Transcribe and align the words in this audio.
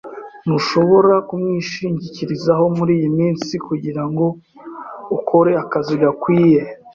Ntushobora 0.45 1.13
kumwishingikirizaho 1.27 2.65
muriyi 2.77 3.07
minsi 3.19 3.53
kugirango 3.67 4.25
ukore 5.17 5.51
akazi 5.63 5.95
gakwiye. 6.01 6.61